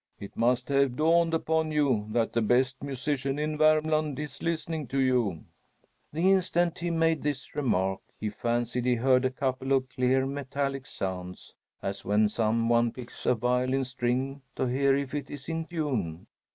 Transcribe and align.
"It 0.19 0.35
must 0.35 0.67
have 0.69 0.95
dawned 0.95 1.31
upon 1.35 1.71
you 1.71 2.07
that 2.09 2.33
the 2.33 2.41
best 2.41 2.81
musician 2.81 3.37
in 3.37 3.55
Vermland 3.55 4.17
is 4.17 4.41
listening 4.41 4.87
to 4.87 4.97
you!" 4.97 5.45
The 6.11 6.31
instant 6.31 6.79
he 6.79 6.87
had 6.87 6.95
made 6.95 7.21
this 7.21 7.53
remark, 7.53 7.99
he 8.19 8.27
fancied 8.31 8.85
he 8.87 8.95
heard 8.95 9.25
a 9.25 9.29
couple 9.29 9.73
of 9.73 9.89
clear 9.89 10.25
metallic 10.25 10.87
sounds, 10.87 11.53
as 11.83 12.03
when 12.03 12.29
some 12.29 12.67
one 12.67 12.91
picks 12.91 13.27
a 13.27 13.35
violin 13.35 13.85
string 13.85 14.41
to 14.55 14.65
hear 14.65 14.95
if 14.95 15.13
it 15.13 15.29
is 15.29 15.47
in 15.47 15.65
tune. 15.65 16.25